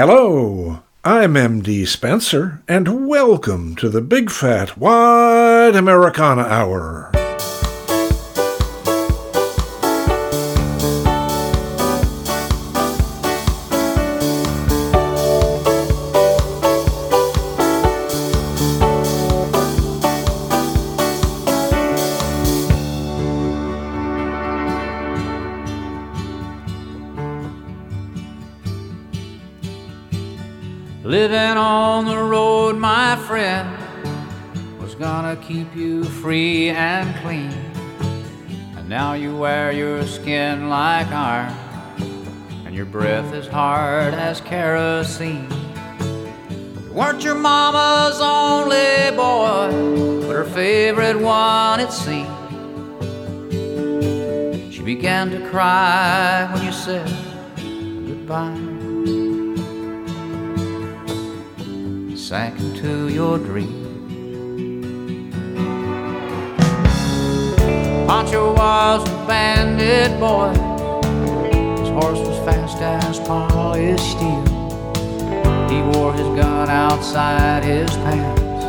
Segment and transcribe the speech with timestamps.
[0.00, 7.12] Hello, I'm MD Spenser, and welcome to the Big Fat Wide Americana Hour.
[39.40, 41.56] Wear your skin like iron,
[42.66, 45.48] and your breath is hard as kerosene.
[46.84, 52.28] You weren't your mama's only boy, but her favorite one, it seemed.
[54.70, 57.08] She began to cry when you said
[58.06, 58.66] goodbye.
[62.16, 63.79] sank into your dream.
[68.10, 70.50] Pancho was a bandit boy.
[71.78, 74.44] His horse was fast as polished steel.
[75.70, 78.64] He wore his gun outside his pants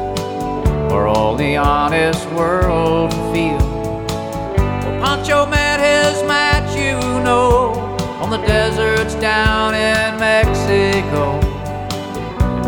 [0.92, 3.58] for all the honest world to feel.
[3.58, 7.73] Well, Pancho met his match, you know,
[8.22, 11.39] on the deserts down in Mexico.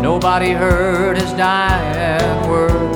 [0.02, 2.93] Nobody heard his dying words.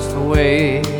[0.00, 0.99] That's the way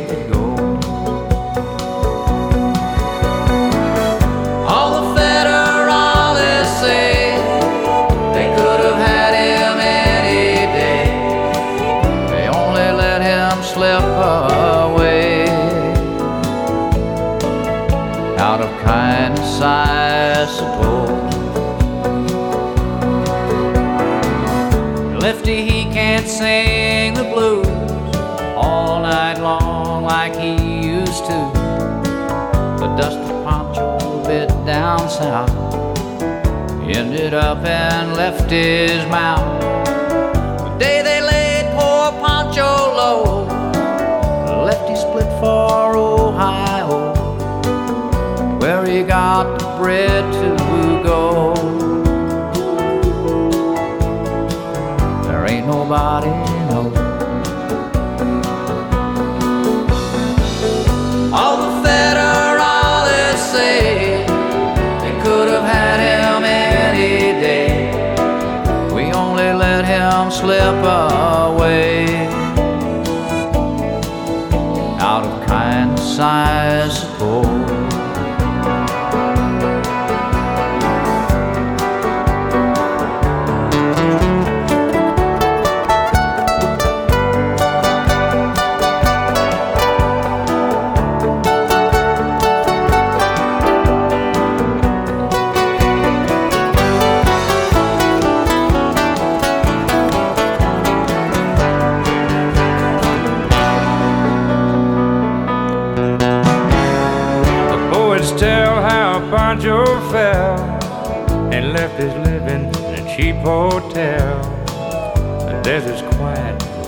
[34.71, 35.51] down south
[36.87, 39.61] ended up and left his mouth.
[40.63, 42.71] The day they laid poor Pancho
[43.01, 43.45] low,
[44.63, 47.13] Lefty split for Ohio,
[48.61, 51.53] where he got the bread to go.
[55.27, 56.50] There ain't nobody
[70.31, 71.90] slip away.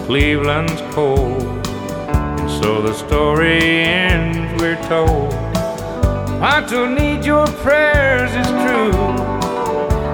[0.06, 4.62] Cleveland's cold, and so the story ends.
[4.62, 5.32] We're told
[6.40, 8.92] Pancho need your prayers, it's true.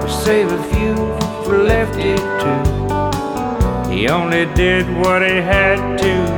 [0.08, 0.94] Save a few
[1.44, 3.90] for Lefty too.
[3.92, 6.29] He only did what he had to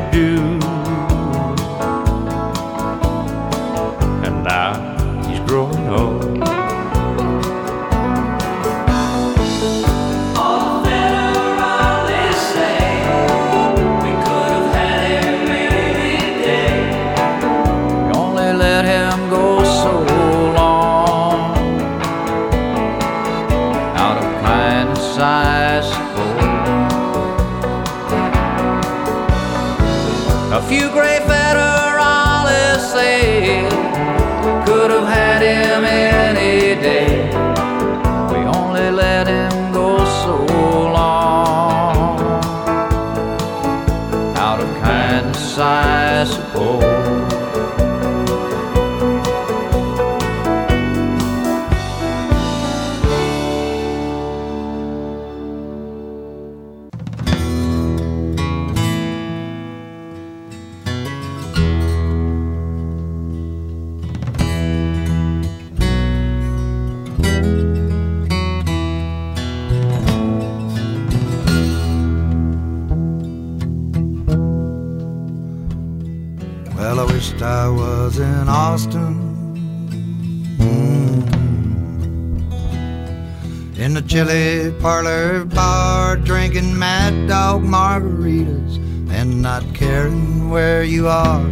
[84.13, 88.77] chili parlor bar, drinking mad dog margaritas
[89.11, 91.47] and not caring where you are.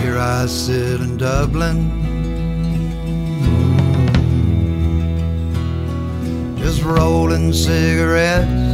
[0.00, 1.90] Here I sit in Dublin.
[6.20, 6.58] Mm.
[6.58, 8.64] Just rolling cigarettes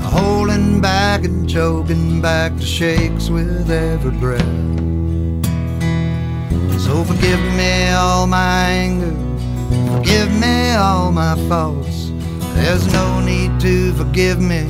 [0.00, 4.42] holding back and choking back the shakes with every breath.
[6.80, 9.31] So forgive me all my anger,
[9.90, 12.10] forgive me all my faults.
[12.54, 14.64] There's no need to forgive me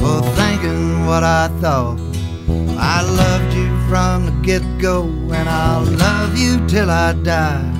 [0.00, 1.98] for thinking what I thought.
[2.78, 7.74] I loved you from the get go, and I'll love you till I die.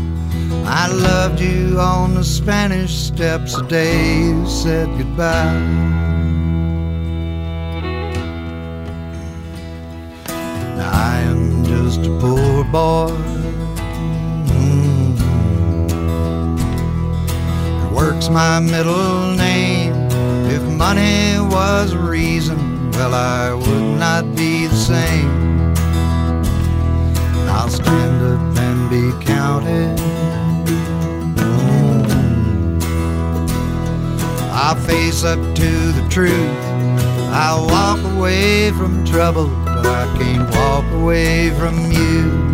[0.65, 5.59] I loved you on the Spanish steps the day you said goodbye.
[10.77, 13.28] Now I am just a poor boy.
[18.21, 19.95] It my middle name.
[20.51, 25.31] If money was a reason, well, I would not be the same.
[27.49, 29.97] I'll stand up and be counted.
[31.37, 32.11] Mm.
[34.53, 36.59] I'll face up to the truth.
[37.31, 42.49] I'll walk away from trouble but I can't walk away from you.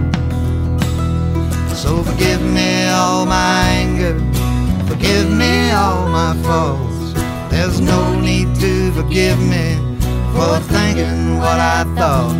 [1.75, 4.21] So forgive me all my anger,
[4.89, 7.13] forgive me all my faults.
[7.51, 9.77] There's no need to forgive me
[10.35, 12.35] for thinking what I thought.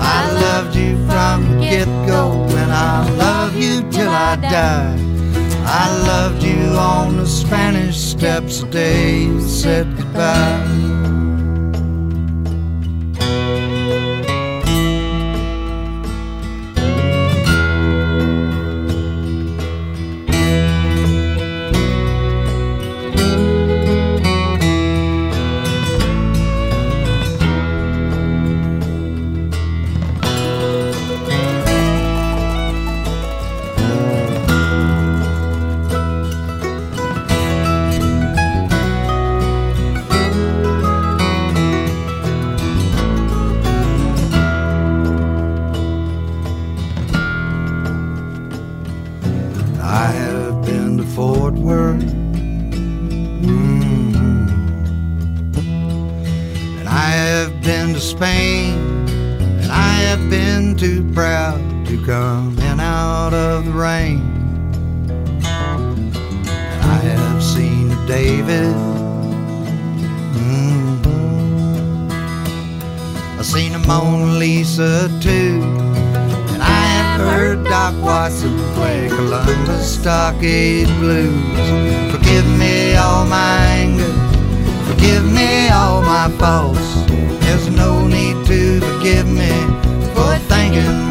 [0.00, 4.96] I loved you from the get go, and I'll love you till I die.
[5.64, 11.19] I loved you on the Spanish steps the day you said goodbye.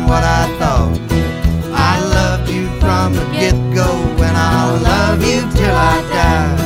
[0.09, 0.99] What I thought.
[1.71, 3.89] I loved you from the get go,
[4.25, 6.57] and I'll love you till I die.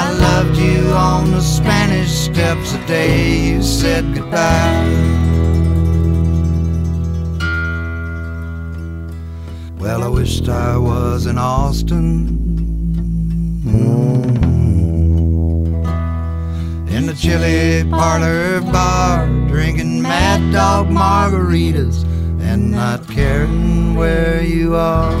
[0.00, 4.84] I loved you on the Spanish steps the day you said goodbye.
[9.78, 12.06] Well, I wished I was in Austin.
[16.96, 22.07] In the chili parlor bar, drinking mad dog margaritas
[22.58, 25.16] and not caring where you are.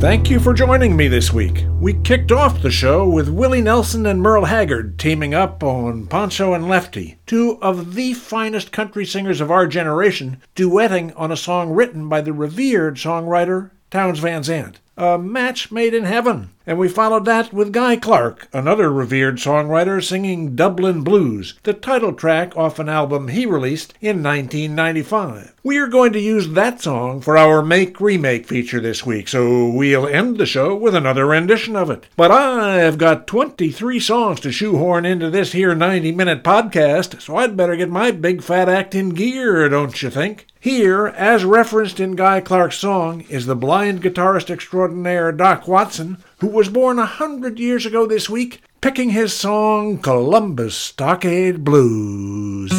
[0.00, 1.64] Thank you for joining me this week.
[1.80, 6.52] We kicked off the show with Willie Nelson and Merle Haggard teaming up on Pancho
[6.52, 11.70] and Lefty, two of the finest country singers of our generation, duetting on a song
[11.70, 16.50] written by the revered songwriter Townes Van Zandt a match made in heaven.
[16.66, 22.14] And we followed that with Guy Clark, another revered songwriter singing Dublin Blues, the title
[22.14, 25.52] track off an album he released in 1995.
[25.62, 29.68] We are going to use that song for our Make Remake feature this week, so
[29.68, 32.06] we'll end the show with another rendition of it.
[32.16, 37.58] But I've got 23 songs to shoehorn into this here 90 minute podcast, so I'd
[37.58, 40.46] better get my big fat act in gear, don't you think?
[40.60, 46.48] Here, as referenced in Guy Clark's song, is the blind guitarist extraordinaire Doc Watson, who
[46.48, 52.72] was born a hundred years ago this week, picking his song Columbus Stockade Blues.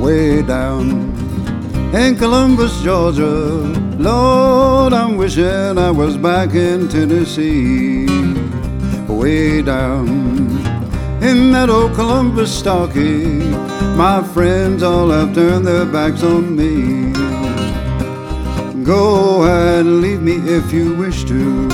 [0.00, 0.90] Way down
[1.94, 8.06] in Columbus, Georgia Lord, I'm wishing I was back in Tennessee,
[9.06, 10.08] way down
[11.22, 13.50] in that old Columbus stockade.
[13.98, 17.12] My friends all have turned their backs on me.
[18.84, 21.68] Go and leave me if you wish to.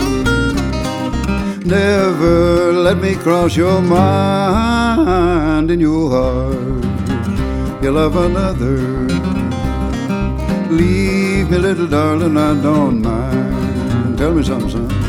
[1.65, 7.85] Never let me cross your mind in your heart.
[7.85, 8.79] You love another.
[10.73, 14.19] Leave me, little darling, I don't mind.
[14.19, 15.06] Tell me something, son.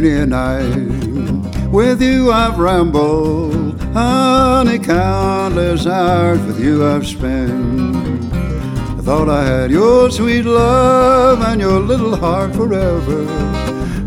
[0.00, 1.70] Many a night.
[1.70, 8.32] With you I've rambled, honey, countless hours with you I've spent.
[8.32, 13.28] I thought I had your sweet love and your little heart forever,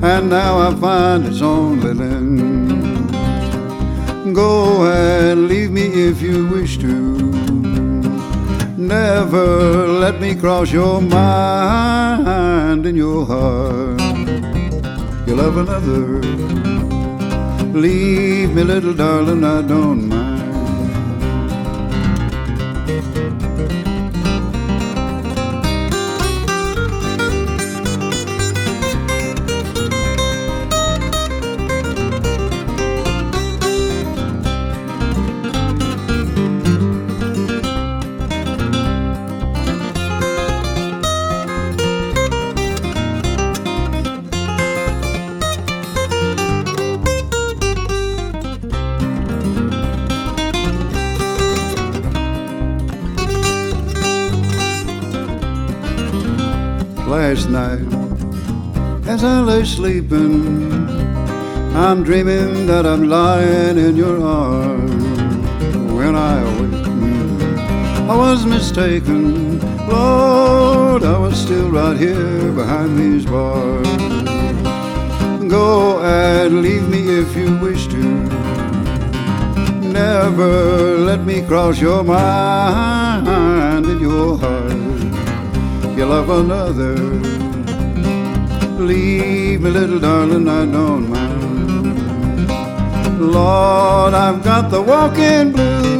[0.01, 3.11] and now I find it's only then.
[4.33, 7.19] Go and leave me if you wish to.
[8.77, 14.02] Never let me cross your mind and your heart
[15.33, 16.21] love another.
[17.73, 20.42] Leave me, little darling, I don't mind.
[59.65, 60.89] Sleeping.
[61.75, 65.03] I'm dreaming that I'm lying in your arms.
[65.91, 67.41] When I awakened,
[68.11, 69.59] I was mistaken.
[69.87, 73.87] Lord, I was still right here behind these bars.
[75.49, 78.03] Go and leave me if you wish to.
[79.81, 84.93] Never let me cross your mind and your heart
[85.97, 87.12] you love another.
[88.79, 91.53] Leave me, little darling, I don't mind.
[93.19, 95.93] Lord, I've got the walking blues.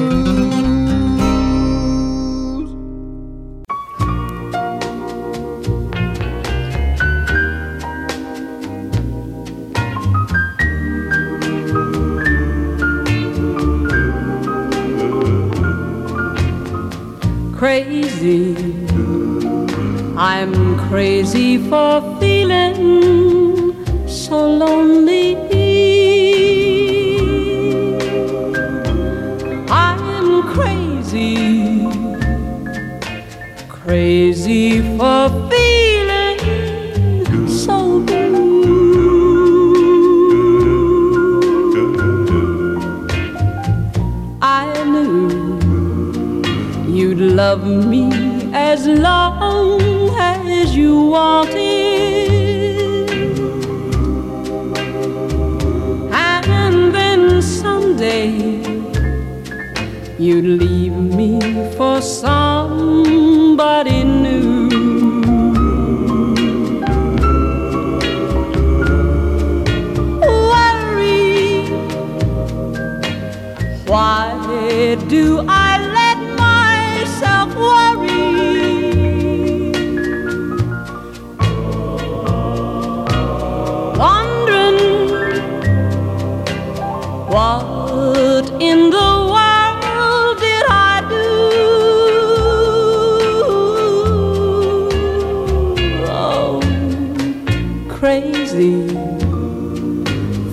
[17.56, 18.74] Crazy
[20.18, 22.00] I'm crazy for
[48.54, 53.10] as long as you wanted.
[56.14, 58.30] And then someday
[60.20, 61.40] you'd leave me
[61.76, 64.70] for somebody new.
[70.22, 71.66] Worry,
[73.88, 75.73] why do I
[88.70, 91.28] in the world did I do?
[96.08, 96.62] Oh,
[97.90, 98.88] crazy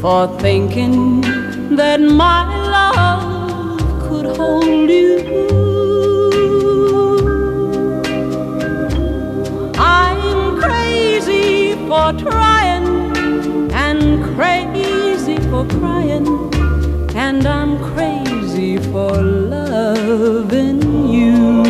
[0.00, 1.20] for thinking
[1.76, 5.18] that my love could hold you.
[9.76, 12.88] I'm crazy for trying
[13.72, 16.26] and crazy for crying
[17.14, 17.78] and I'm
[18.92, 21.62] for loving you.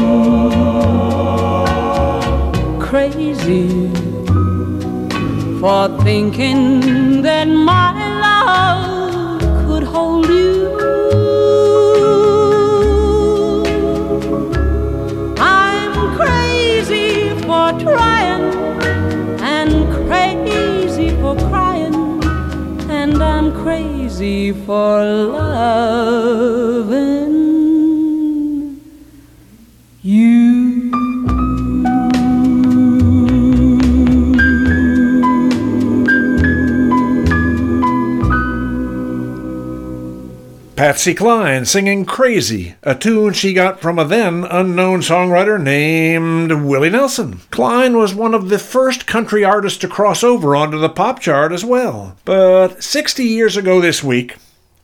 [2.81, 3.69] Crazy
[5.61, 7.90] for thinking that my
[24.21, 27.20] crazy for loving
[40.81, 46.89] Patsy Cline singing Crazy, a tune she got from a then unknown songwriter named Willie
[46.89, 47.43] Nelson.
[47.51, 51.53] Cline was one of the first country artists to cross over onto the pop chart
[51.53, 52.17] as well.
[52.25, 54.37] But 60 years ago this week,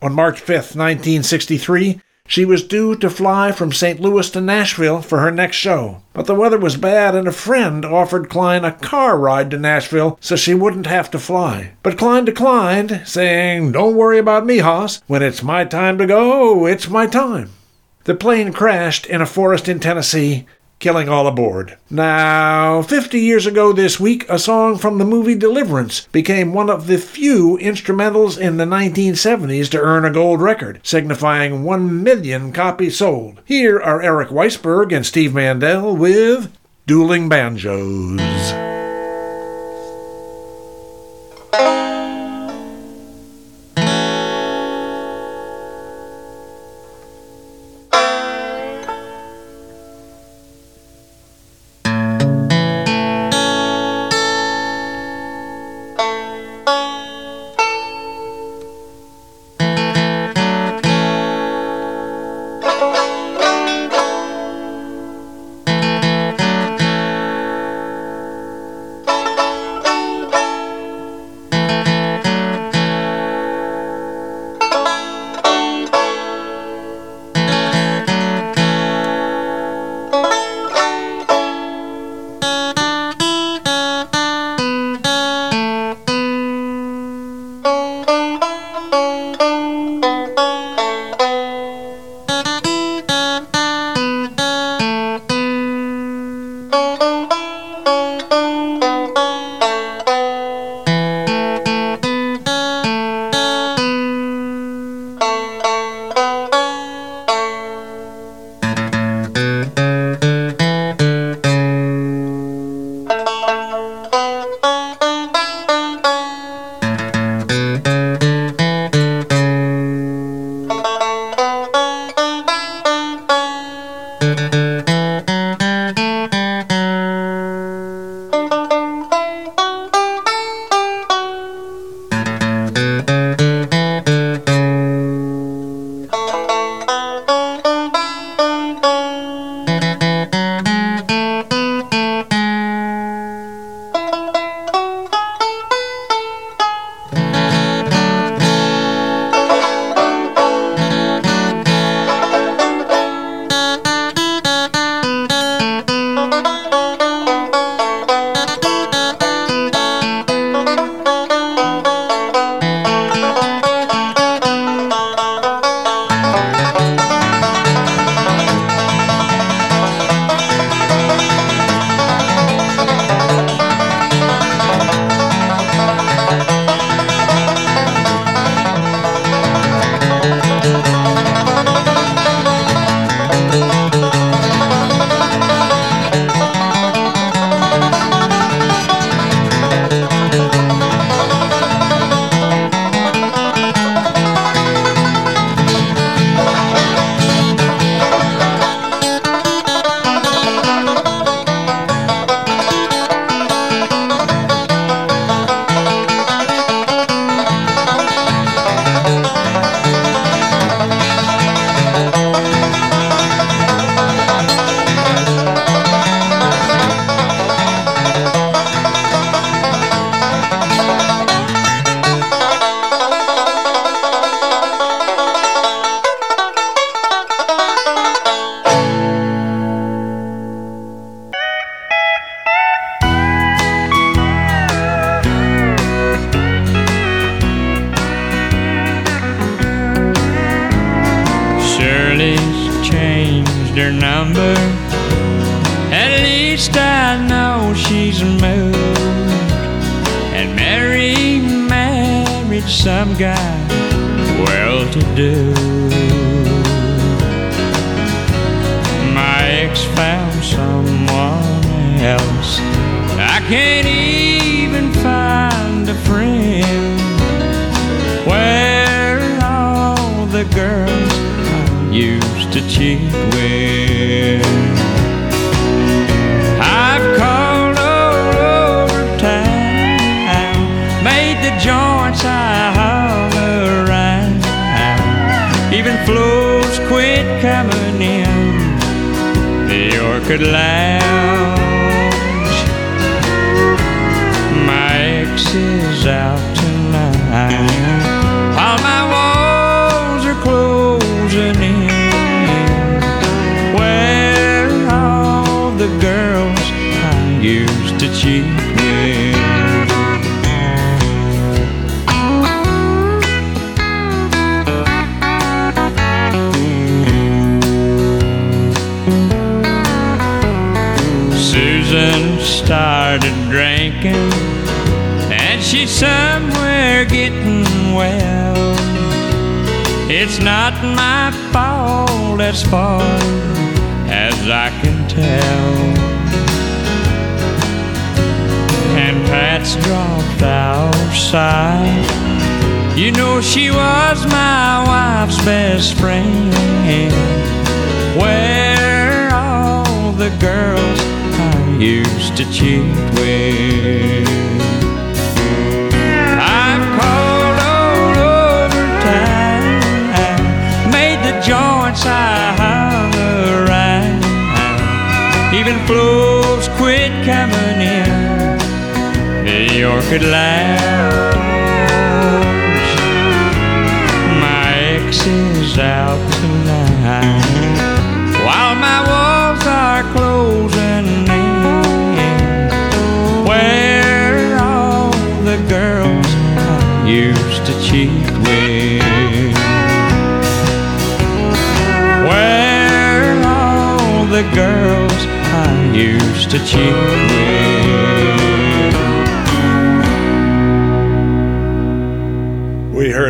[0.02, 4.00] on March 5th, 1963, she was due to fly from St.
[4.00, 6.02] Louis to Nashville for her next show.
[6.12, 10.18] But the weather was bad, and a friend offered Cline a car ride to Nashville
[10.20, 11.72] so she wouldn't have to fly.
[11.82, 15.02] But Cline declined, saying, Don't worry about me, Hoss.
[15.06, 17.50] When it's my time to go, it's my time.
[18.04, 20.46] The plane crashed in a forest in Tennessee,
[20.78, 21.76] killing all aboard.
[21.90, 26.86] Now, 50 years ago this week, a song from the movie Deliverance became one of
[26.86, 32.98] the few instrumentals in the 1970s to earn a gold record, signifying 1 million copies
[32.98, 33.40] sold.
[33.44, 36.56] Here are Eric Weissberg and Steve Mandell with
[36.86, 38.75] Dueling Banjos.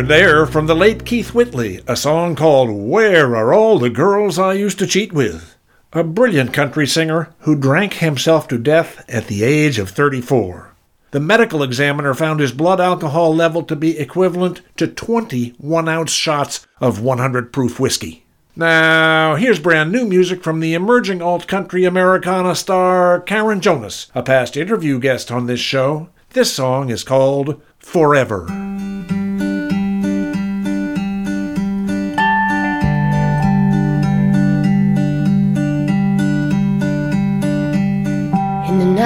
[0.07, 4.39] Heard there from the late Keith Whitley a song called Where Are All the Girls
[4.39, 5.57] I Used to Cheat With?
[5.91, 10.73] A brilliant country singer who drank himself to death at the age of 34.
[11.11, 16.11] The medical examiner found his blood alcohol level to be equivalent to 20 one ounce
[16.11, 18.23] shots of 100 proof whiskey.
[18.55, 24.23] Now, here's brand new music from the emerging alt country Americana star Karen Jonas, a
[24.23, 26.09] past interview guest on this show.
[26.29, 28.66] This song is called Forever.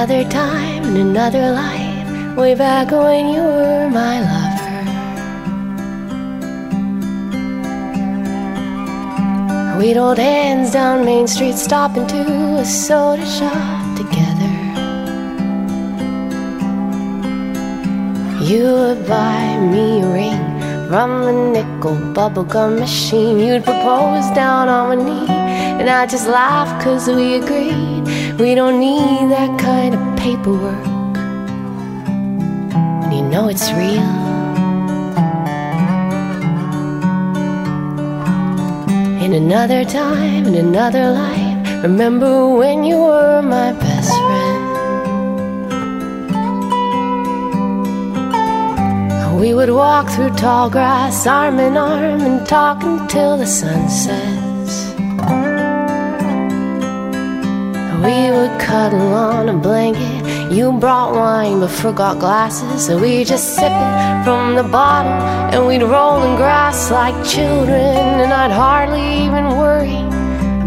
[0.02, 4.80] Another time, in another life, way back when you were my lover.
[9.78, 12.18] We'd hold hands down Main Street, stop into
[12.58, 14.52] a soda shop together.
[18.44, 20.61] You would buy me a ring
[20.92, 23.40] from a nickel bubblegum machine.
[23.40, 25.26] You'd propose down on my knee,
[25.80, 28.04] and I just laugh cause we agreed
[28.38, 30.86] we don't need that kind of paperwork
[33.00, 34.12] when you know it's real.
[39.24, 44.21] In another time, in another life, remember when you were my best
[49.42, 54.94] We would walk through tall grass, arm in arm, and talk until the sun sets.
[58.06, 60.54] We would cuddle on a blanket.
[60.54, 65.66] You brought wine but forgot glasses, so we just sip it from the bottle, and
[65.66, 68.22] we'd roll in grass like children.
[68.22, 70.04] And I'd hardly even worry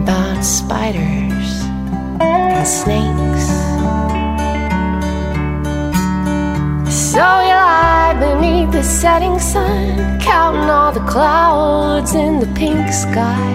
[0.03, 1.63] about spiders
[2.19, 3.74] and snakes.
[7.14, 13.55] So you lie beneath the setting sun, counting all the clouds in the pink sky.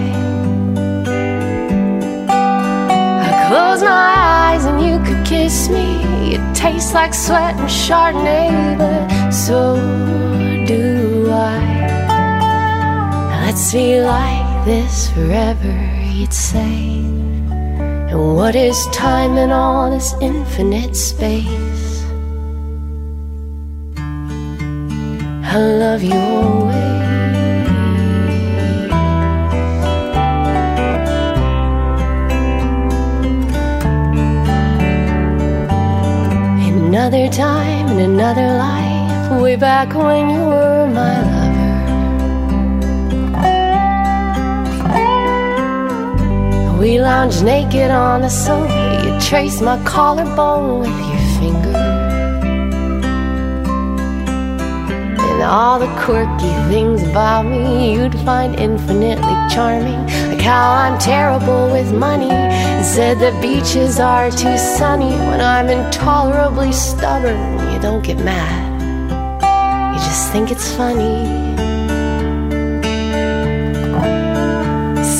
[3.20, 6.36] I close my eyes and you could kiss me.
[6.36, 9.76] It tastes like sweat and Chardonnay, but so
[10.66, 11.60] do I.
[13.44, 15.76] Let's be like this forever,
[16.12, 17.04] he'd say.
[18.10, 21.89] And what is time in all this infinite space?
[25.52, 26.76] I love you always.
[36.68, 41.70] In another time, in another life, way back when you were my lover.
[46.78, 51.19] We lounged naked on the sofa, you traced my collarbone with your
[55.40, 60.06] And all the quirky things about me you'd find infinitely charming.
[60.28, 62.28] Like how I'm terrible with money.
[62.30, 67.72] And said the beaches are too sunny when I'm intolerably stubborn.
[67.72, 68.60] You don't get mad,
[69.94, 71.24] you just think it's funny.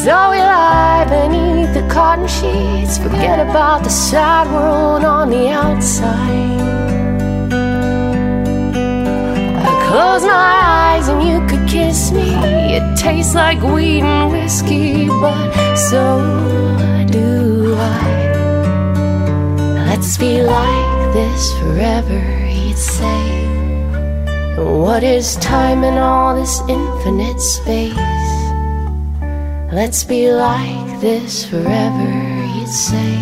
[0.05, 6.80] So we lie beneath the cotton sheets, forget about the sad world on the outside.
[9.91, 10.53] Close my
[10.93, 12.31] eyes and you could kiss me.
[12.77, 16.03] It tastes like weed and whiskey, but so
[17.11, 18.09] do I.
[19.89, 23.25] Let's be like this forever, he'd say.
[24.57, 27.97] What is time in all this infinite space?
[29.73, 32.11] Let's be like this forever,
[32.53, 33.17] he'd say.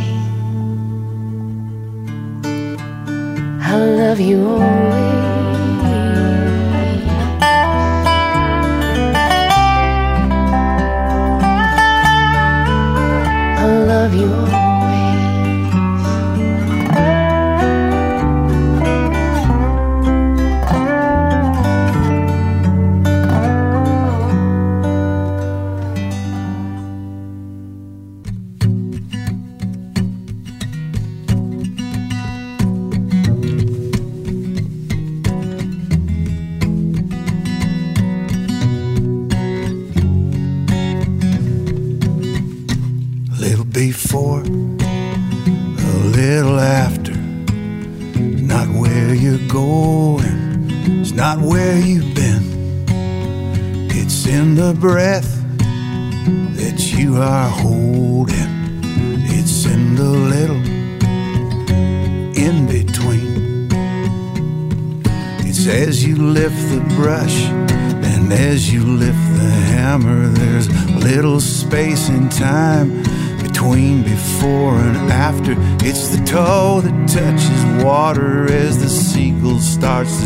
[3.73, 5.18] I love you always.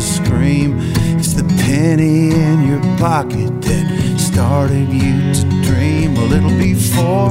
[0.03, 0.77] Scream.
[1.17, 7.29] It's the penny in your pocket that started you to dream a little before,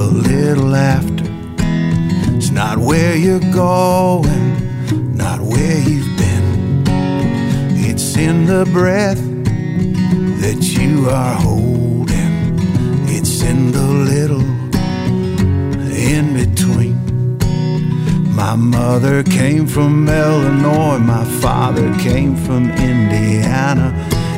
[0.00, 1.24] a little after.
[2.36, 6.84] It's not where you're going, not where you've been.
[7.76, 9.22] It's in the breath
[10.40, 12.58] that you are holding.
[13.08, 13.86] It's in the
[18.46, 23.90] My mother came from Illinois, my father came from Indiana.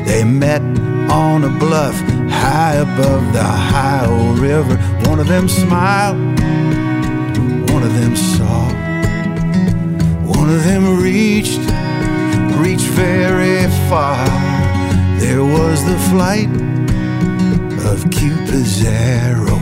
[0.03, 0.63] They met
[1.11, 1.93] on a bluff
[2.27, 4.77] high above the Ohio River.
[5.07, 6.17] One of them smiled,
[7.69, 8.65] one of them saw,
[10.25, 11.61] one of them reached,
[12.57, 14.25] reached very far.
[15.19, 16.49] There was the flight
[17.85, 19.59] of Cupid's arrow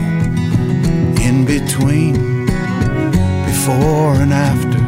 [1.20, 2.37] in between,
[3.68, 4.78] before and after,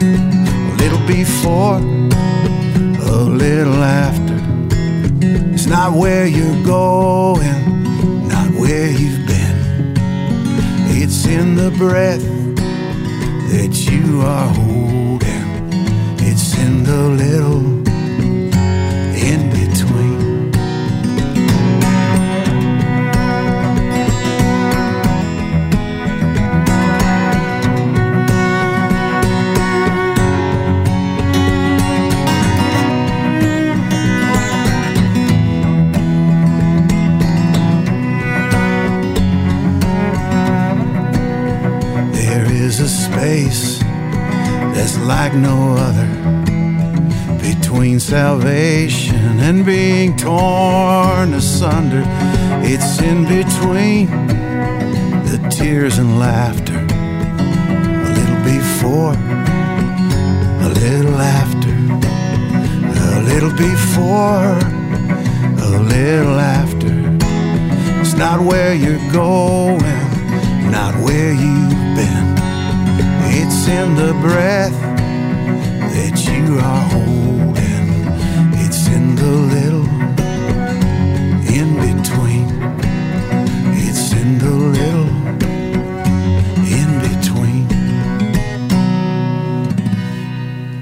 [0.00, 4.38] a little before, a little after.
[5.52, 9.94] It's not where you're going, not where you've been.
[10.88, 12.24] It's in the breath
[13.52, 15.44] that you are holding.
[16.20, 17.77] It's in the little
[45.08, 46.06] like no other
[47.40, 52.02] between salvation and being torn asunder.
[52.62, 54.08] It's in between
[55.30, 59.14] the tears and laughter, a little before,
[60.66, 61.72] a little after,
[63.16, 64.58] a little before,
[65.64, 66.92] a little after.
[68.02, 69.80] It's not where you're going,
[70.70, 72.26] not where you've been.
[73.40, 74.87] It's in the breath
[76.60, 76.98] are.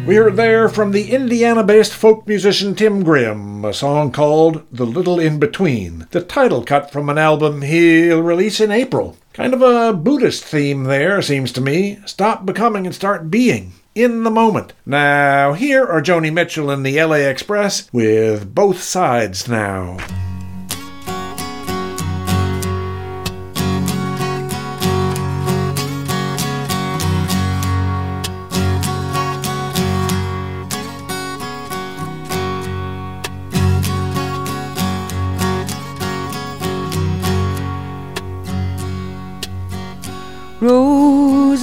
[0.07, 4.87] We heard there from the Indiana based folk musician Tim Grimm, a song called The
[4.87, 9.17] Little In Between, the title cut from an album he'll release in April.
[9.33, 11.99] Kind of a Buddhist theme there, seems to me.
[12.07, 13.73] Stop becoming and start being.
[13.97, 14.75] In the moment.
[14.85, 19.97] Now, here are Joni Mitchell and the LA Express with both sides now.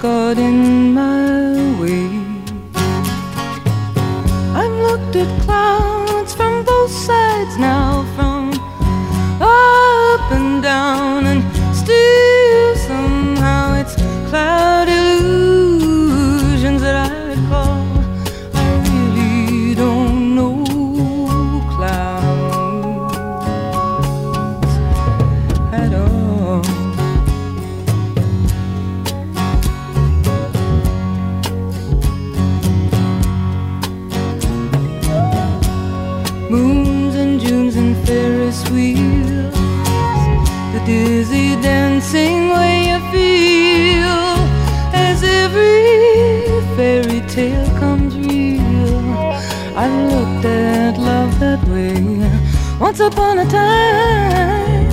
[0.00, 1.27] Got in my
[52.98, 54.88] once upon a time,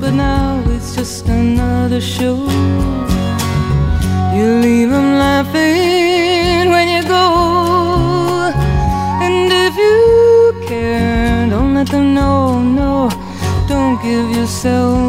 [0.00, 2.36] but now it's just another show.
[4.34, 7.26] You leave 'em laughing when you go,
[9.24, 9.98] and if you
[10.68, 12.60] care, don't let them know.
[12.60, 13.08] No,
[13.66, 15.07] don't give yourself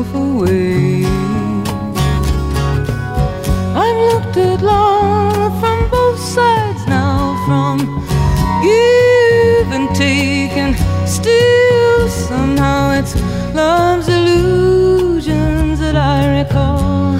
[13.55, 17.15] love's illusions that I recall.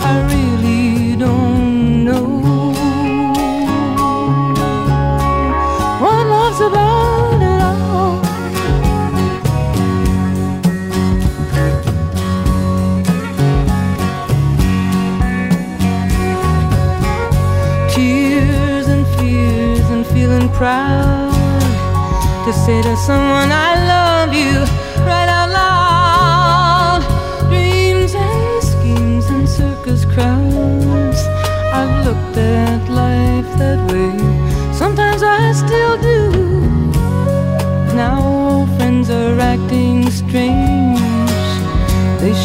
[0.00, 2.26] I really don't know
[6.02, 8.20] what love's about at all.
[17.94, 21.32] tears and fears and feeling proud
[22.44, 24.54] to say to someone I love you
[25.04, 25.19] right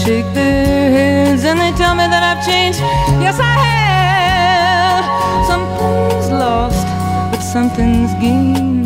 [0.06, 2.80] shake their heads and they tell me that I've changed.
[3.26, 5.06] Yes, I have.
[5.50, 6.86] Something's lost,
[7.32, 8.86] but something's gained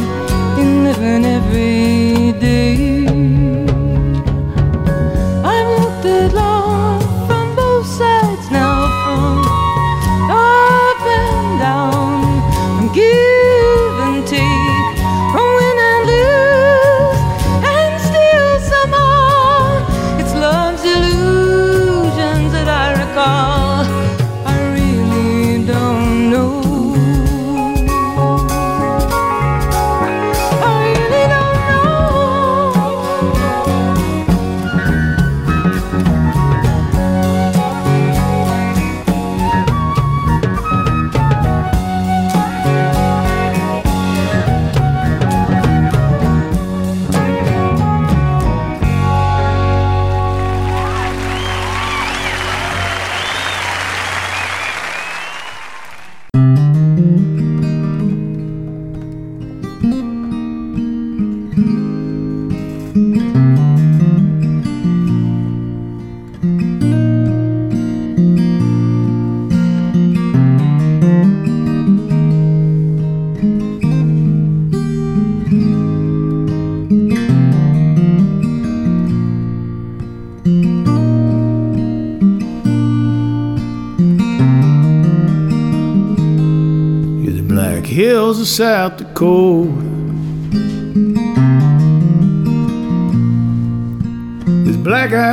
[0.61, 1.98] in living every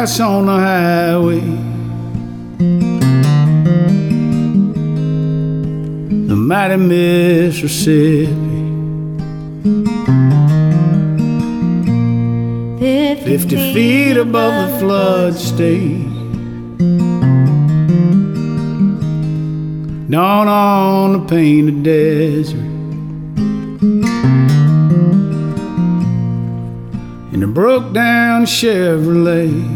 [0.06, 1.40] on the highway.
[6.28, 8.26] The mighty Mississippi.
[13.24, 16.06] Fifty feet above the flood state.
[20.08, 22.60] Down on the painted desert.
[27.34, 29.75] In a broke down Chevrolet.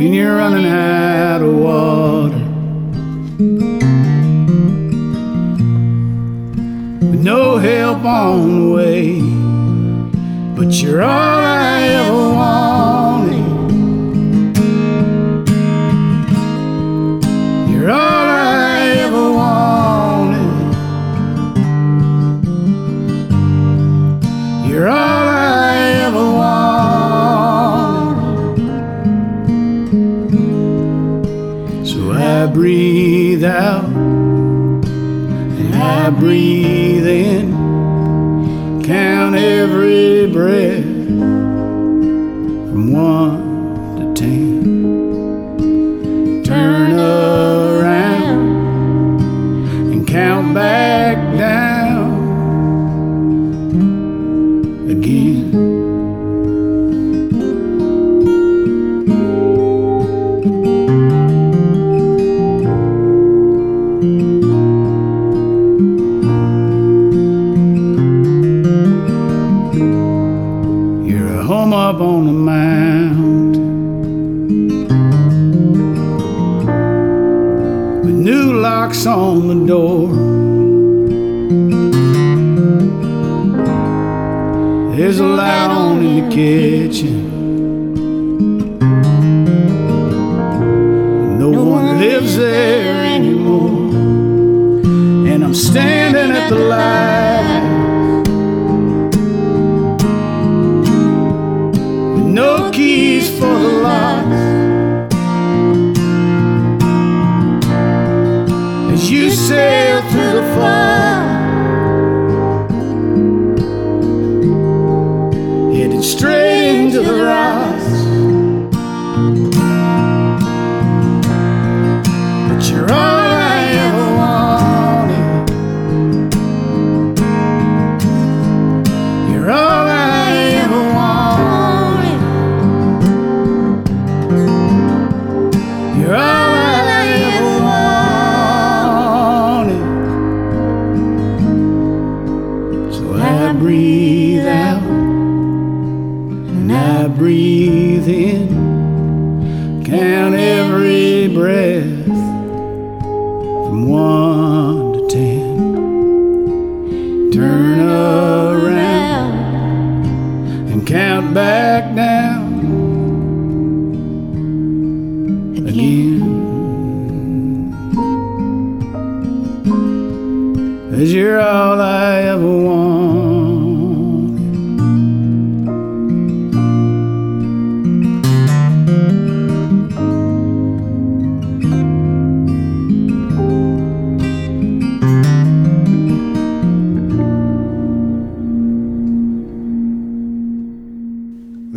[0.00, 2.42] When you're running out of water.
[7.10, 9.20] With no help on the way.
[10.56, 11.69] But you're all I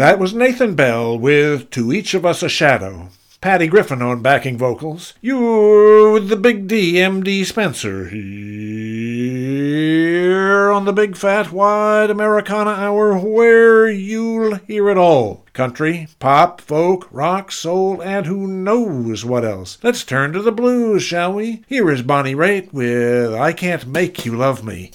[0.03, 3.07] That was Nathan Bell with To Each of Us a Shadow.
[3.39, 5.13] Patty Griffin on backing vocals.
[5.21, 8.09] You're with the Big D, MD Spenser.
[8.09, 8.29] Here
[10.69, 17.07] on the Big Fat Wide Americana Hour, where you'll hear it all country, pop, folk,
[17.09, 19.77] rock, soul, and who knows what else.
[19.81, 21.63] Let's turn to the blues, shall we?
[21.67, 24.91] Here is Bonnie Raitt with I Can't Make You Love Me.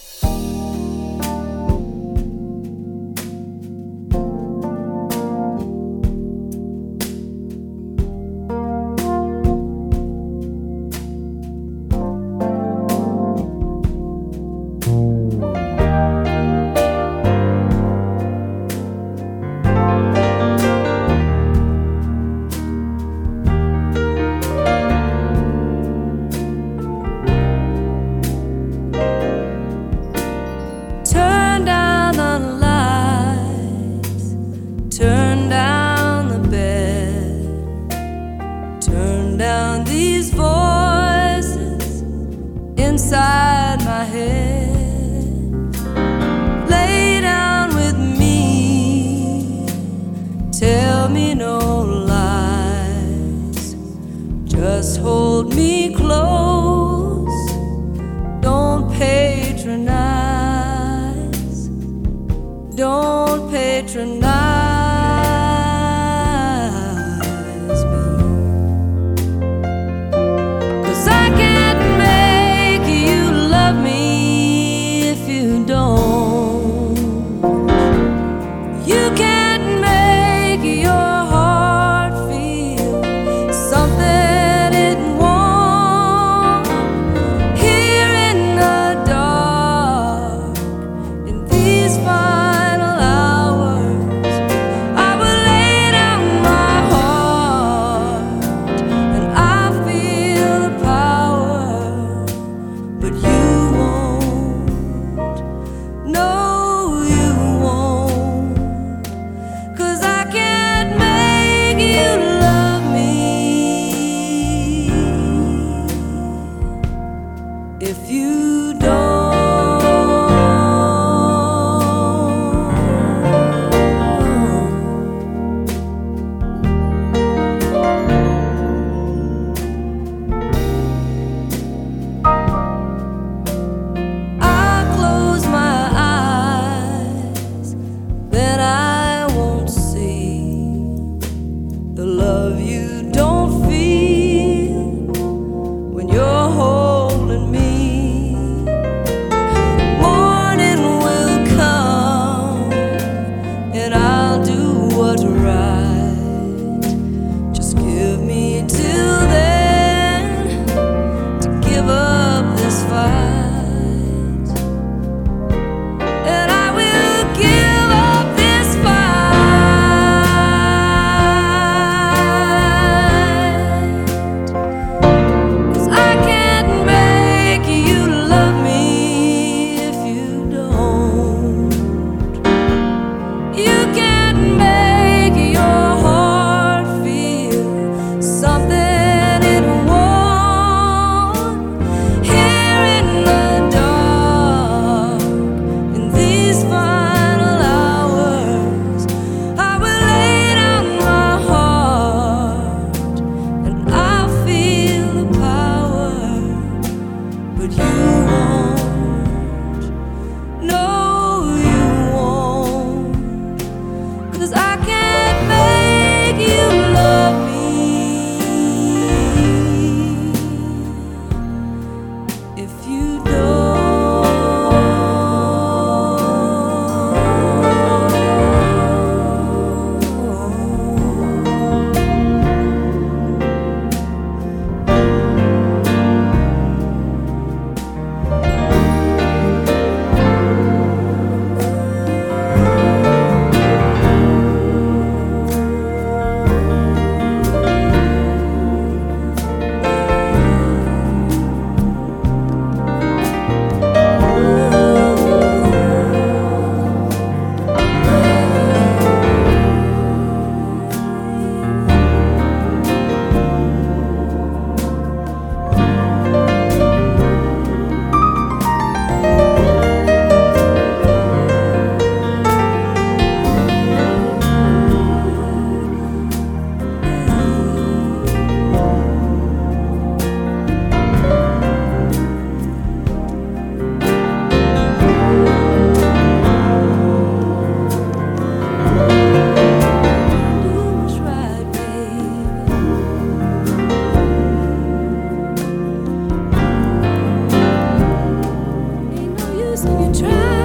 [300.29, 300.58] cry.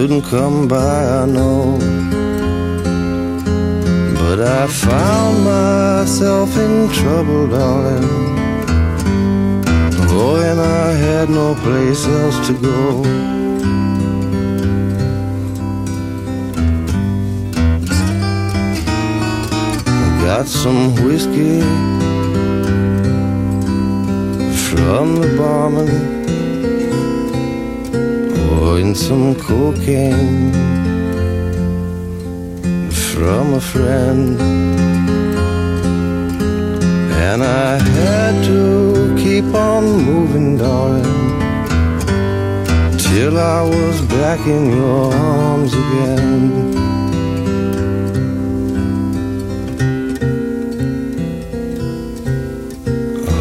[0.00, 1.76] shouldn't come by, I know.
[4.14, 8.08] But I found myself in trouble, darling.
[10.08, 13.02] Boy, and I had no place else to go.
[19.86, 21.60] I got some whiskey
[24.64, 26.19] from the barman
[28.76, 30.52] in some cocaine
[32.90, 34.40] from a friend
[37.26, 41.38] and I had to keep on moving darling
[42.98, 46.80] till I was back in your arms again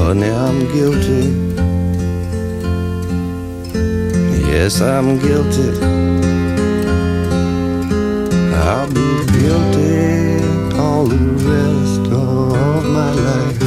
[0.09, 1.48] Honey, I'm guilty.
[4.61, 5.69] Yes, I'm guilty.
[8.67, 13.61] I'll be guilty all the rest of my life.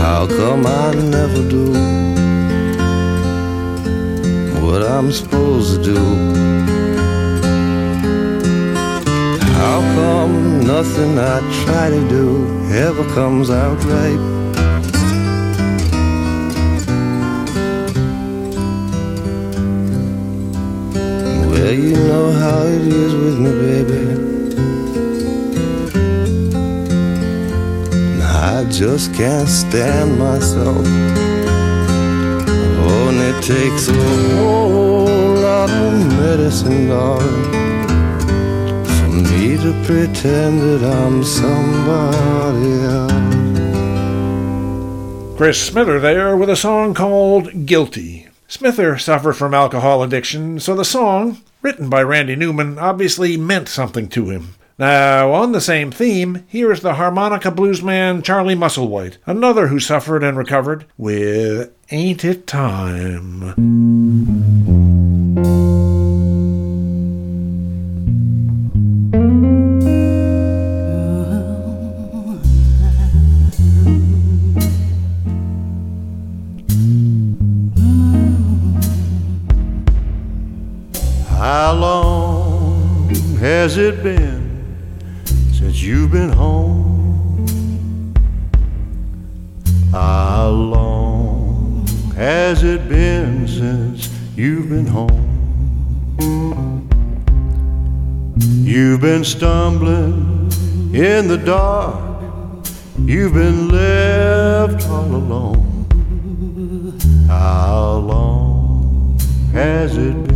[0.00, 1.70] How come I never do
[4.60, 6.02] what I'm supposed to do?
[9.60, 14.29] How come nothing I try to do ever comes out right?
[21.70, 24.02] Well, you know how it is with me, baby.
[28.24, 30.84] I just can't stand myself.
[32.82, 33.92] Oh, and it takes a
[34.34, 37.52] whole lot of medicine, darling
[39.22, 43.12] me to pretend that I'm somebody else.
[45.36, 48.26] Chris Smither there with a song called Guilty.
[48.48, 54.08] Smither suffered from alcohol addiction, so the song, written by Randy Newman, obviously meant something
[54.08, 54.54] to him.
[54.78, 60.24] Now, on the same theme, here is the harmonica bluesman Charlie Musselwhite, another who suffered
[60.24, 64.59] and recovered with Ain't It Time.
[83.80, 84.76] It been
[85.26, 87.46] since you've been home?
[89.90, 95.28] How long has it been since you've been home?
[98.38, 100.52] You've been stumbling
[100.94, 102.66] in the dark,
[102.98, 105.86] you've been left all alone.
[107.26, 109.18] How long
[109.52, 110.29] has it been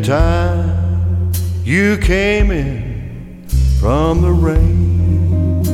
[0.00, 1.32] time
[1.64, 3.46] you came in
[3.78, 5.66] from the rain?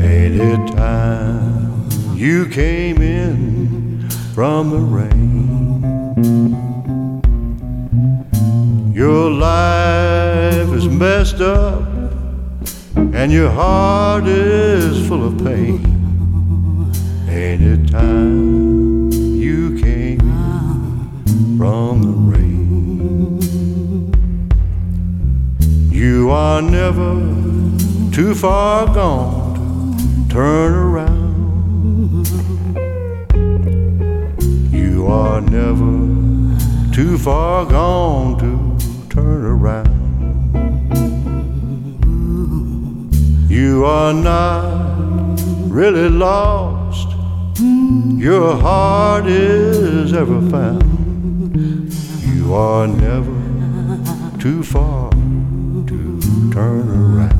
[0.00, 5.82] Ain't it time you came in from the rain?
[8.94, 11.82] Your life is messed up
[12.96, 15.84] and your heart is full of pain.
[17.28, 18.43] Ain't it time
[26.24, 27.20] You are never
[28.10, 32.26] too far gone to turn around.
[34.72, 35.92] You are never
[36.94, 38.78] too far gone to
[39.10, 39.92] turn around.
[43.50, 47.08] You are not really lost.
[48.16, 51.92] Your heart is ever found.
[52.34, 55.13] You are never too far
[56.54, 57.33] turn around.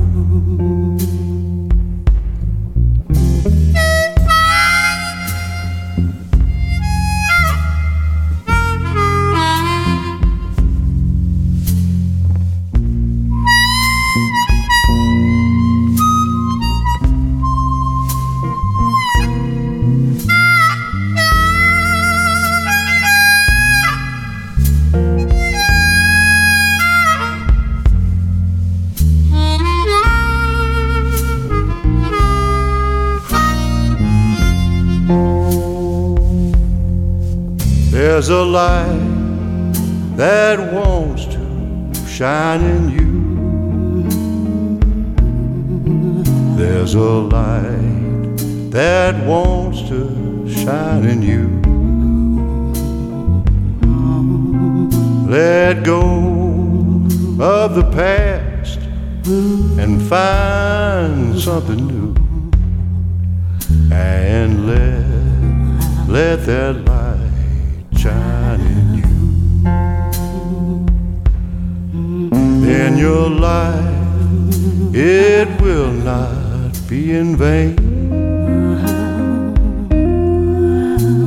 [46.85, 51.47] There's a light that wants to shine in you.
[55.27, 56.03] Let go
[57.39, 58.77] of the past
[59.81, 62.13] and find something new.
[63.91, 69.09] And let, let that light shine in you.
[72.63, 76.44] Then your life, it will not
[76.87, 77.75] be in vain.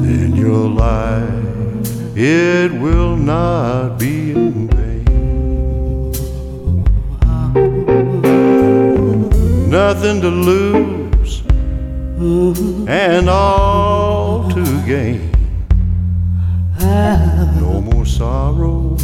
[0.05, 5.05] In your life it will not be in vain.
[9.69, 11.43] Nothing to lose
[12.89, 15.33] and all to gain.
[17.61, 18.98] No more sorrow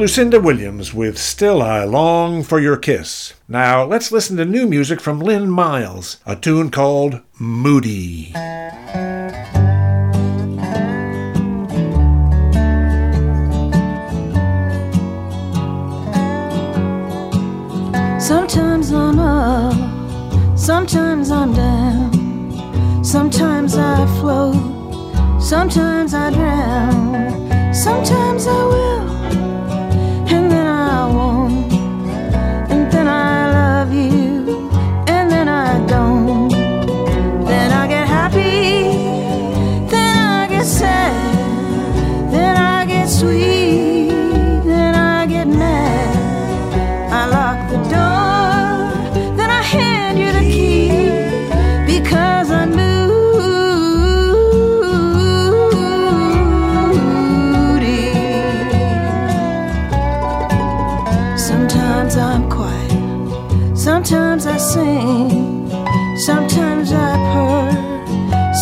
[0.00, 3.34] Lucinda Williams with Still I Long for Your Kiss.
[3.46, 8.32] Now let's listen to new music from Lynn Miles, a tune called Moody.
[18.18, 29.19] Sometimes I'm up, sometimes I'm down, sometimes I float, sometimes I drown, sometimes I will.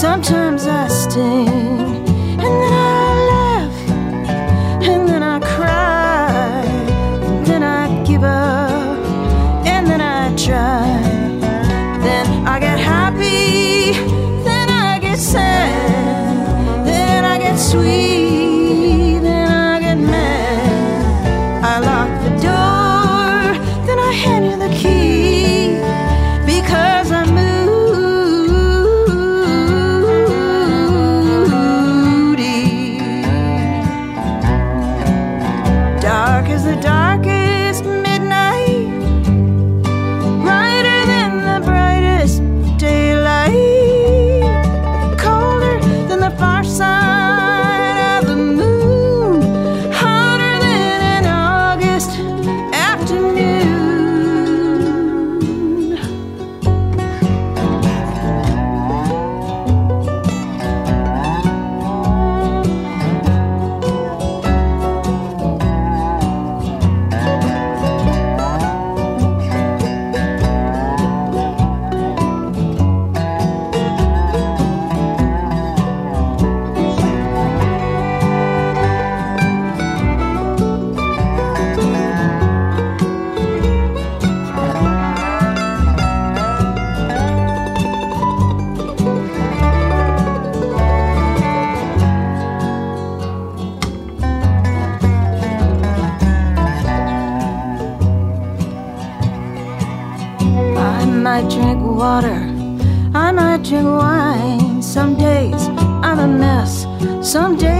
[0.01, 0.38] Sometimes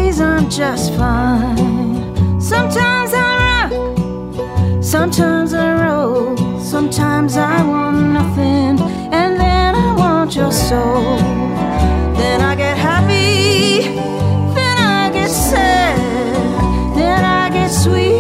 [0.09, 2.41] days I'm just fine.
[2.41, 8.81] Sometimes I rock, sometimes I roll, sometimes I want nothing,
[9.13, 11.19] and then I want your soul.
[12.21, 13.83] Then I get happy,
[14.55, 15.99] then I get sad,
[16.97, 18.18] then I get sweet.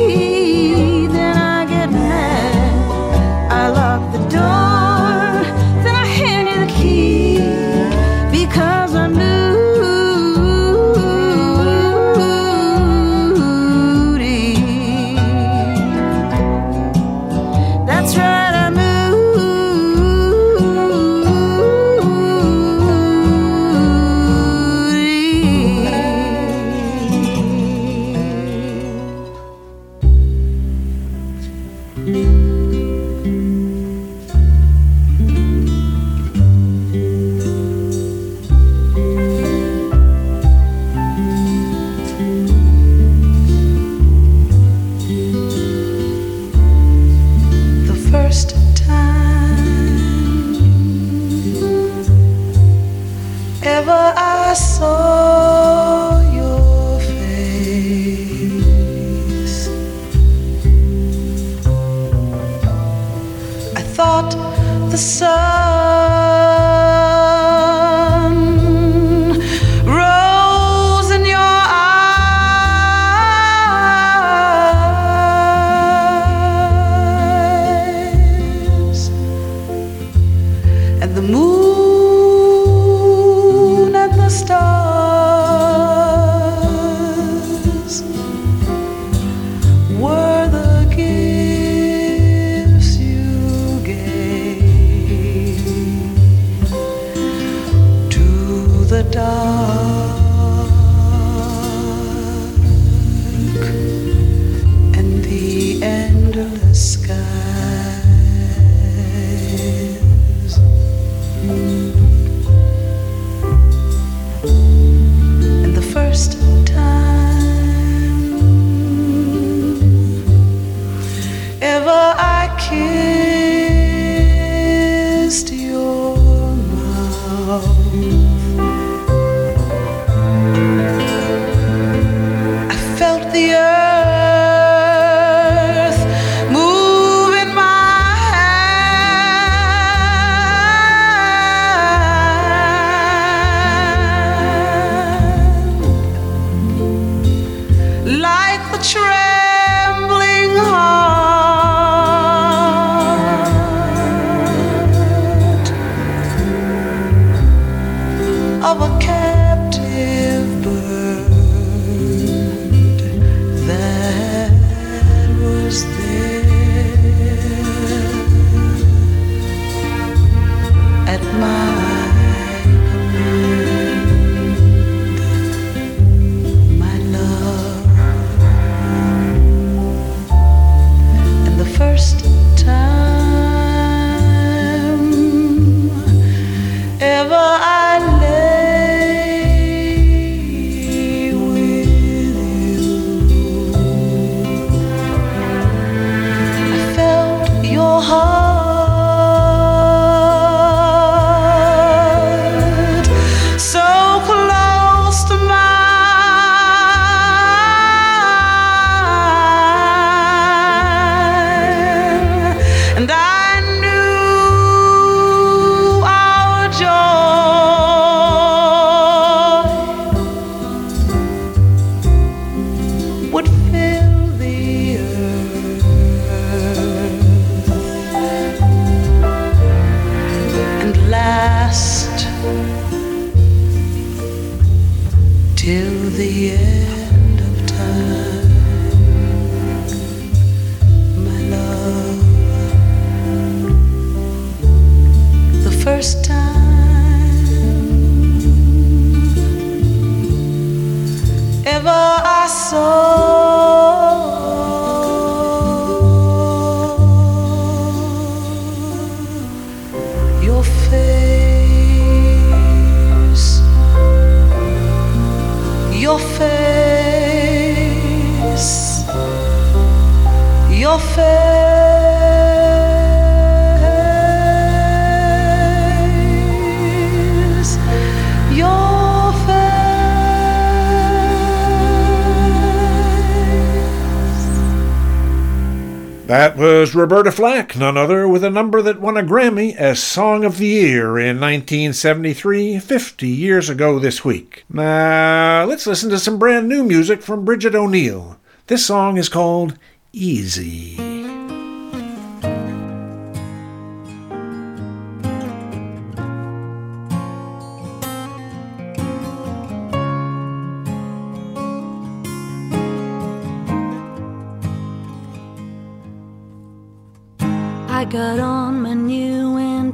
[286.88, 290.56] Was Roberta Flack, none other, with a number that won a Grammy as Song of
[290.56, 294.64] the Year in 1973, 50 years ago this week.
[294.70, 298.38] Now, let's listen to some brand new music from Bridget O'Neill.
[298.68, 299.76] This song is called
[300.14, 300.97] Easy.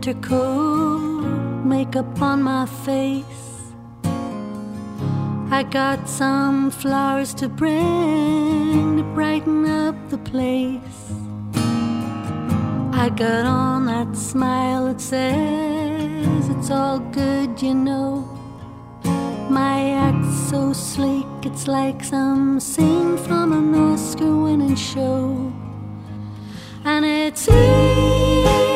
[0.07, 3.73] Winter coat, makeup on my face.
[5.51, 11.13] I got some flowers to bring to brighten up the place.
[12.93, 18.29] I got on that smile that says it's all good, you know.
[19.49, 25.51] My act's so sleek, it's like some scene from an Oscar winning show.
[26.85, 28.75] And it's easy,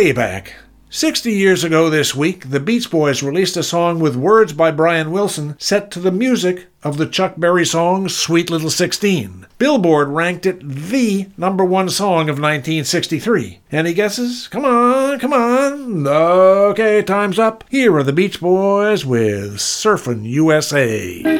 [0.00, 0.54] way back.
[0.88, 5.10] 60 years ago this week, the Beach Boys released a song with words by Brian
[5.10, 9.46] Wilson set to the music of the Chuck Berry song Sweet Little Sixteen.
[9.58, 13.58] Billboard ranked it the number one song of 1963.
[13.70, 14.48] Any guesses?
[14.48, 16.06] Come on, come on.
[16.06, 17.64] Okay, time's up.
[17.68, 21.20] Here are the Beach Boys with Surfin' USA.
[21.26, 21.36] If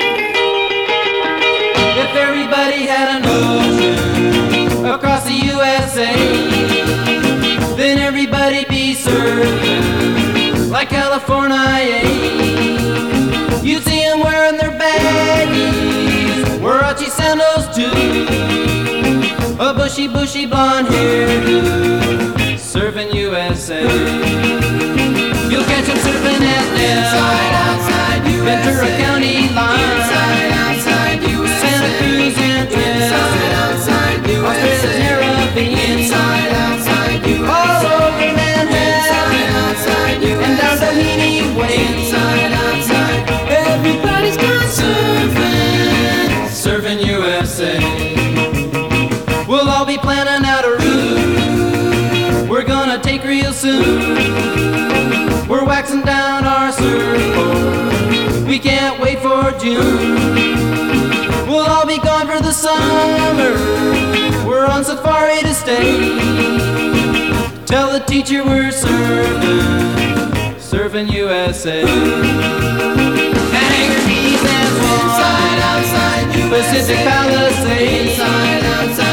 [2.15, 3.80] everybody had an ocean
[11.11, 11.99] California.
[13.65, 17.91] You'd see them wearing their baggies, huarachi sandals too,
[19.59, 21.99] a bushy, bushy blonde hairdo,
[22.55, 23.83] surfing USA.
[25.51, 28.45] You'll catch them surfing at Inside, outside, you.
[28.45, 29.81] Ventura County line.
[29.83, 31.19] Inside, outside,
[31.59, 35.75] Santa Cruz and Inside, outside, Australia's Narrabeen.
[35.91, 37.10] Inside, outside,
[40.23, 41.77] outside, And down Doheny Way.
[41.87, 46.49] Inside, outside, Everybody's gone surfing.
[46.49, 47.79] Surfing USA.
[49.47, 52.49] We'll all be planning out a route.
[52.49, 54.17] We're gonna take real soon.
[55.49, 58.47] We're waxing down our surfboard.
[58.47, 60.17] We can't wait for June.
[61.47, 63.55] We'll all be gone for the summer.
[64.47, 66.61] We're on safari to stay.
[67.67, 70.10] Tell the teacher we're surfing,
[70.91, 71.83] surfing USA.
[74.07, 75.01] Keys and Swan.
[75.07, 78.11] Inside, outside, Pacific Palisades.
[78.11, 79.10] Inside, outside,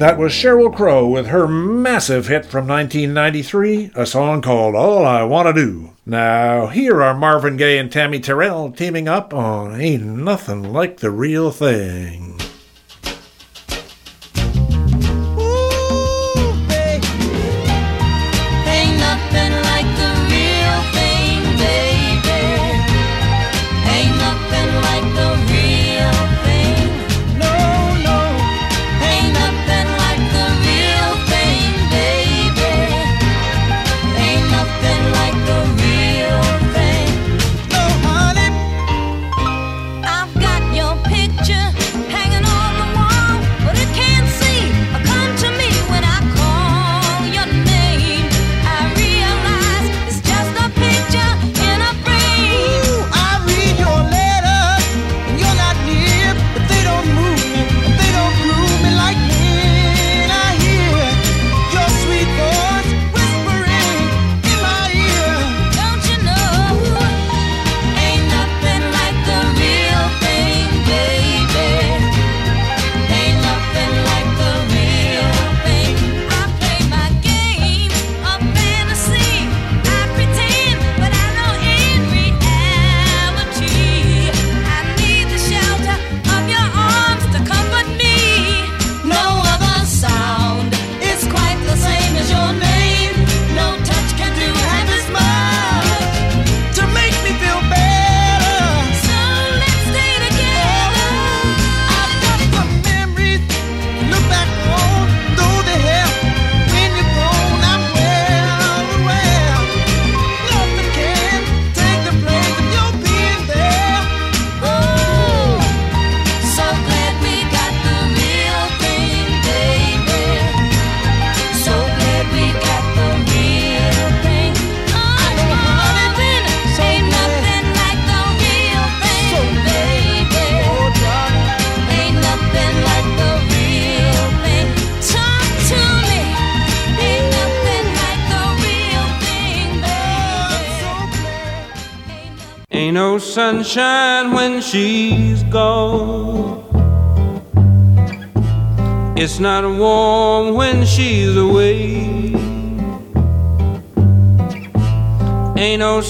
[0.00, 5.24] That was Sheryl Crow with her massive hit from 1993, a song called All I
[5.24, 5.90] Wanna Do.
[6.06, 11.10] Now, here are Marvin Gaye and Tammy Terrell teaming up on Ain't Nothing Like the
[11.10, 12.39] Real Thing.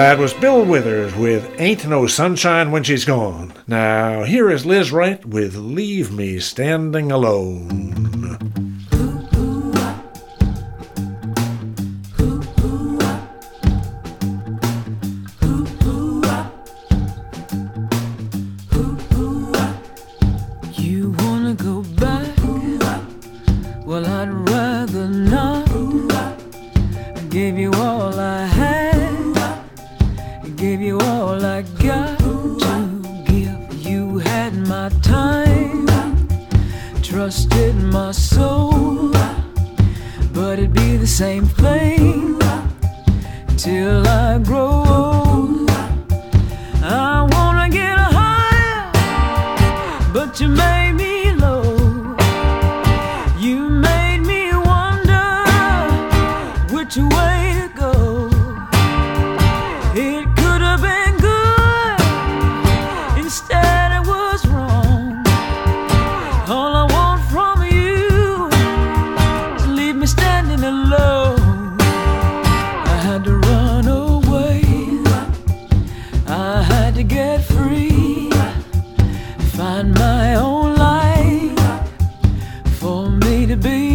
[0.00, 3.52] That was Bill Withers with Ain't No Sunshine When She's Gone.
[3.66, 8.19] Now, here is Lizz Wright with Leave Me Standing Alone.
[83.50, 83.89] to be.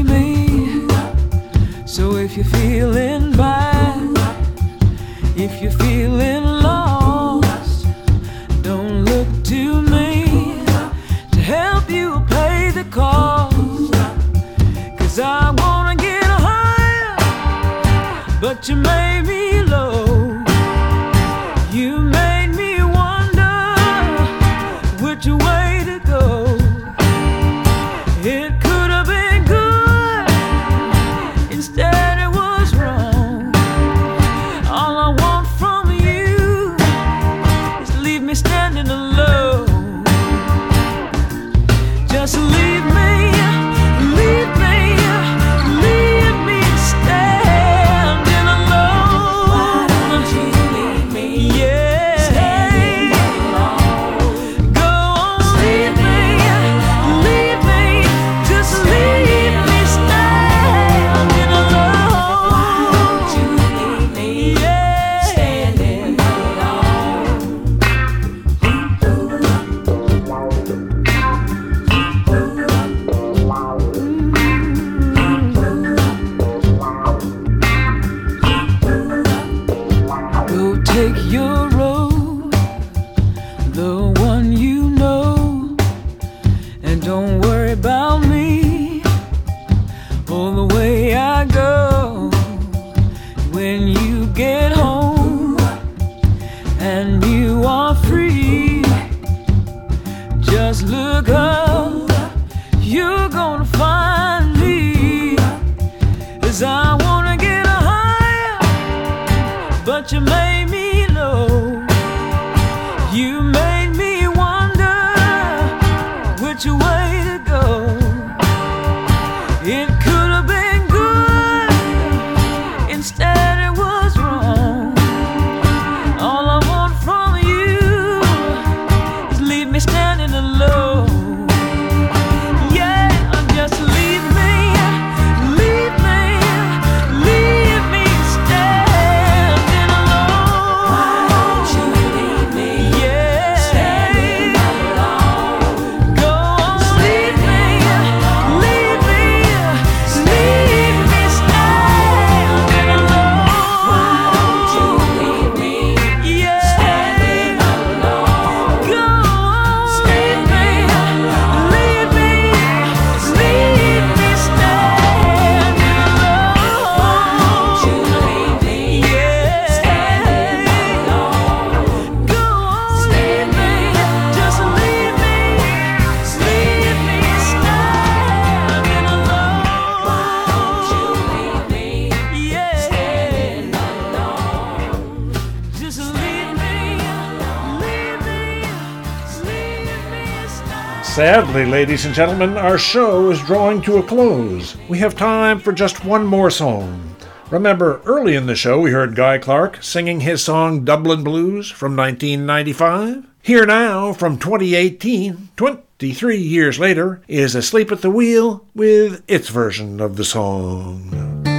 [191.36, 194.78] Sadly, ladies and gentlemen, our show is drawing to a close.
[194.88, 197.14] We have time for just one more song.
[197.52, 201.94] Remember, early in the show, we heard Guy Clark singing his song Dublin Blues from
[201.98, 203.26] 1995.
[203.42, 210.00] Here now, from 2018, 23 years later, is Asleep at the Wheel with its version
[210.00, 211.55] of the song.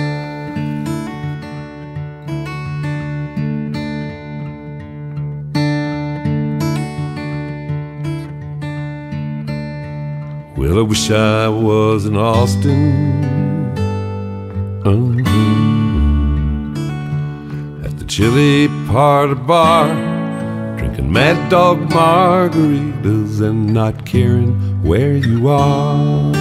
[10.66, 13.72] Well, I wish I was in Austin.
[14.82, 15.84] Mm-hmm.
[17.84, 19.86] At the chili part of bar,
[20.76, 26.32] drinking mad dog margaritas and not caring where you are.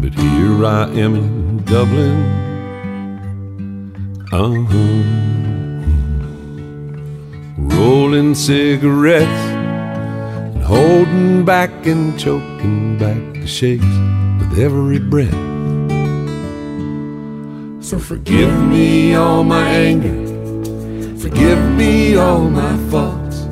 [0.00, 2.22] But here I am in Dublin.
[4.30, 5.43] Uh-huh
[7.78, 13.84] rolling cigarettes and holding back and choking back the shakes
[14.38, 15.32] with every breath.
[17.84, 20.18] So forgive me all my anger,
[21.18, 23.46] forgive me all my faults.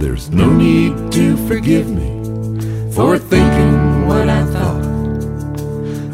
[0.00, 2.10] There's no need to forgive me
[2.92, 4.84] for thinking what I thought.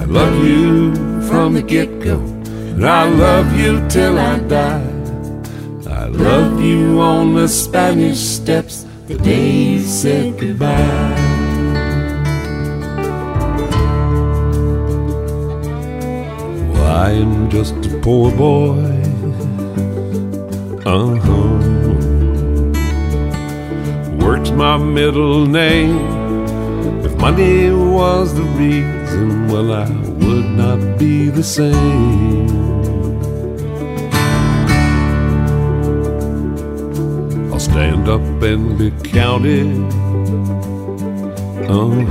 [0.00, 4.85] I love you from the get go, and I love you till I die.
[6.18, 11.14] Love you on the Spanish steps the day you said goodbye.
[16.72, 18.80] Well, I am just a poor boy.
[20.84, 21.56] Uh huh.
[24.24, 25.98] Work's my middle name.
[27.04, 32.35] If money was the reason, well, I would not be the same.
[37.76, 39.68] Stand up and be counted.
[41.68, 42.06] Uh-huh.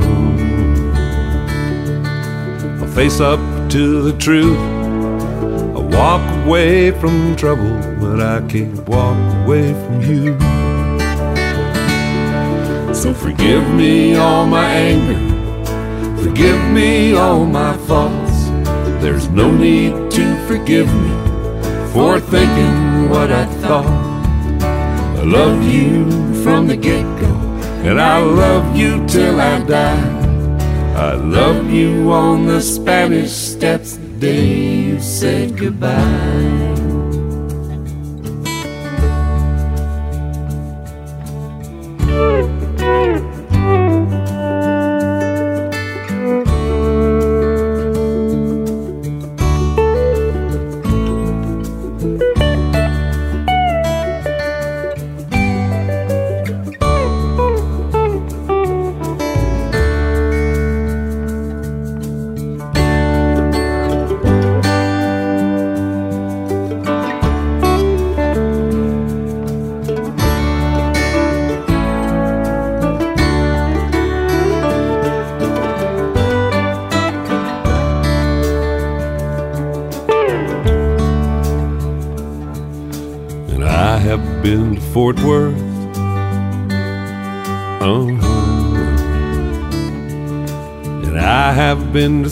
[2.80, 3.40] I'll face up
[3.72, 4.60] to the truth.
[5.76, 10.38] I'll walk away from trouble, but I can't walk away from you.
[12.94, 15.20] So forgive me all my anger,
[16.24, 18.38] forgive me all my faults.
[19.02, 21.10] There's no need to forgive me
[21.92, 24.15] for thinking what I thought.
[25.26, 26.06] I love you
[26.44, 27.26] from the get go,
[27.82, 30.60] and I'll love you till I die.
[30.96, 36.75] I love you on the Spanish steps the day you said goodbye.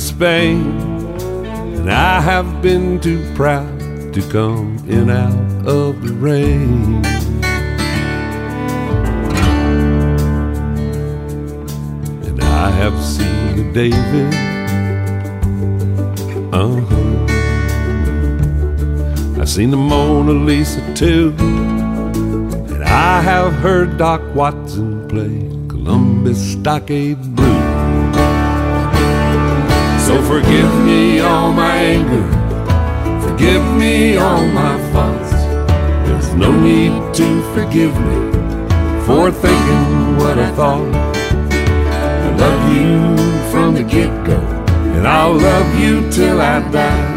[0.04, 0.80] Spain.
[1.78, 7.04] And I have been too proud to come in out of the rain.
[12.28, 14.34] And I have seen David.
[16.54, 17.32] Uh-huh.
[19.42, 21.34] I've seen the Mona Lisa too.
[21.40, 25.40] And I have heard Doc Watson play
[25.70, 27.33] Columbus Stockade.
[30.14, 32.26] So forgive me all my anger,
[33.28, 35.32] forgive me all my faults.
[36.06, 38.20] There's no need to forgive me
[39.08, 40.94] for thinking what I thought.
[42.22, 43.18] I love you
[43.52, 44.38] from the get go,
[44.96, 47.10] and I'll love you till I die.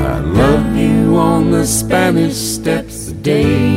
[0.00, 3.69] I love you on the Spanish steps day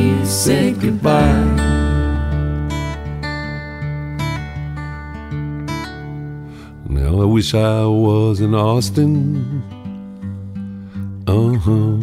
[7.34, 9.60] wish I was in Austin.
[11.26, 11.98] Uh huh.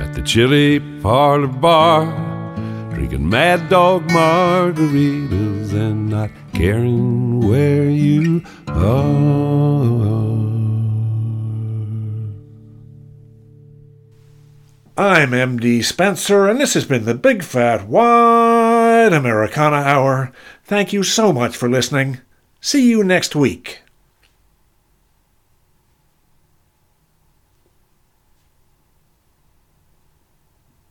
[0.00, 2.06] At the Chili Parlor Bar,
[2.94, 9.12] drinking Mad Dog margaritas and not caring where you are.
[14.96, 20.32] I'm MD Spenser, and this has been the Big Fat Wide Americana Hour.
[20.64, 22.22] Thank you so much for listening.
[22.64, 23.82] See you next week.